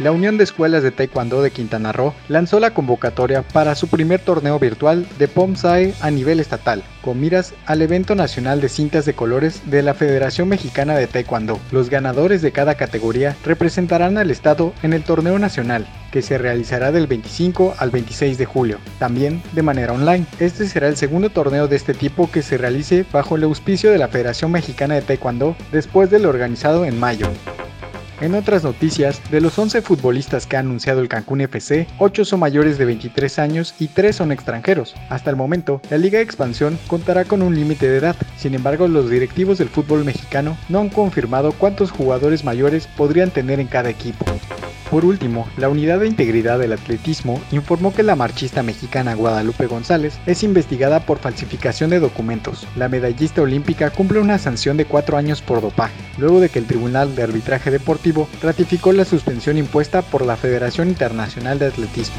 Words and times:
la 0.00 0.12
Unión 0.12 0.38
de 0.38 0.44
Escuelas 0.44 0.82
de 0.82 0.92
Taekwondo 0.92 1.42
de 1.42 1.50
Quintana 1.50 1.92
Roo 1.92 2.14
lanzó 2.28 2.58
la 2.58 2.72
convocatoria 2.72 3.42
para 3.42 3.74
su 3.74 3.88
primer 3.88 4.20
torneo 4.20 4.58
virtual 4.58 5.06
de 5.18 5.28
POMSAE 5.28 5.94
a 6.00 6.10
nivel 6.10 6.40
estatal, 6.40 6.82
con 7.02 7.20
miras 7.20 7.52
al 7.66 7.82
evento 7.82 8.14
nacional 8.14 8.62
de 8.62 8.70
cintas 8.70 9.04
de 9.04 9.12
colores 9.12 9.60
de 9.66 9.82
la 9.82 9.92
Federación 9.92 10.48
Mexicana 10.48 10.96
de 10.96 11.06
Taekwondo. 11.06 11.60
Los 11.70 11.90
ganadores 11.90 12.40
de 12.40 12.50
cada 12.50 12.76
categoría 12.76 13.36
representarán 13.44 14.16
al 14.16 14.30
estado 14.30 14.72
en 14.82 14.94
el 14.94 15.02
torneo 15.02 15.38
nacional, 15.38 15.86
que 16.10 16.22
se 16.22 16.38
realizará 16.38 16.92
del 16.92 17.06
25 17.06 17.74
al 17.78 17.90
26 17.90 18.38
de 18.38 18.46
julio, 18.46 18.78
también 18.98 19.42
de 19.52 19.62
manera 19.62 19.92
online. 19.92 20.24
Este 20.38 20.66
será 20.66 20.88
el 20.88 20.96
segundo 20.96 21.28
torneo 21.28 21.68
de 21.68 21.76
este 21.76 21.92
tipo 21.92 22.30
que 22.30 22.40
se 22.40 22.56
realice 22.56 23.04
bajo 23.12 23.36
el 23.36 23.44
auspicio 23.44 23.90
de 23.90 23.98
la 23.98 24.08
Federación 24.08 24.50
Mexicana 24.50 24.94
de 24.94 25.02
Taekwondo 25.02 25.56
después 25.72 26.08
del 26.10 26.24
organizado 26.24 26.86
en 26.86 26.98
mayo. 26.98 27.28
En 28.20 28.34
otras 28.34 28.64
noticias, 28.64 29.18
de 29.30 29.40
los 29.40 29.58
11 29.58 29.80
futbolistas 29.80 30.46
que 30.46 30.56
ha 30.56 30.60
anunciado 30.60 31.00
el 31.00 31.08
Cancún 31.08 31.40
FC, 31.40 31.86
8 31.98 32.26
son 32.26 32.40
mayores 32.40 32.76
de 32.76 32.84
23 32.84 33.38
años 33.38 33.74
y 33.78 33.88
3 33.88 34.14
son 34.14 34.30
extranjeros. 34.30 34.94
Hasta 35.08 35.30
el 35.30 35.36
momento, 35.36 35.80
la 35.88 35.96
Liga 35.96 36.18
de 36.18 36.24
Expansión 36.24 36.78
contará 36.86 37.24
con 37.24 37.40
un 37.40 37.54
límite 37.54 37.88
de 37.88 37.96
edad, 37.96 38.16
sin 38.36 38.54
embargo 38.54 38.88
los 38.88 39.08
directivos 39.08 39.56
del 39.56 39.70
fútbol 39.70 40.04
mexicano 40.04 40.58
no 40.68 40.80
han 40.80 40.90
confirmado 40.90 41.52
cuántos 41.52 41.90
jugadores 41.90 42.44
mayores 42.44 42.86
podrían 42.88 43.30
tener 43.30 43.58
en 43.58 43.68
cada 43.68 43.88
equipo. 43.88 44.26
Por 44.90 45.04
último, 45.04 45.48
la 45.56 45.68
Unidad 45.68 46.00
de 46.00 46.08
Integridad 46.08 46.58
del 46.58 46.72
Atletismo 46.72 47.40
informó 47.52 47.94
que 47.94 48.02
la 48.02 48.16
marchista 48.16 48.64
mexicana 48.64 49.14
Guadalupe 49.14 49.66
González 49.66 50.18
es 50.26 50.42
investigada 50.42 50.98
por 51.06 51.18
falsificación 51.18 51.90
de 51.90 52.00
documentos. 52.00 52.66
La 52.74 52.88
medallista 52.88 53.40
olímpica 53.40 53.90
cumple 53.90 54.18
una 54.18 54.38
sanción 54.38 54.76
de 54.76 54.86
cuatro 54.86 55.16
años 55.16 55.42
por 55.42 55.60
dopaje, 55.60 55.94
luego 56.18 56.40
de 56.40 56.48
que 56.48 56.58
el 56.58 56.66
Tribunal 56.66 57.14
de 57.14 57.22
Arbitraje 57.22 57.70
Deportivo 57.70 58.28
ratificó 58.42 58.92
la 58.92 59.04
suspensión 59.04 59.58
impuesta 59.58 60.02
por 60.02 60.26
la 60.26 60.36
Federación 60.36 60.88
Internacional 60.88 61.60
de 61.60 61.66
Atletismo. 61.66 62.16